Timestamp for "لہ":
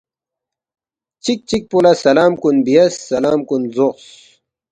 1.83-1.91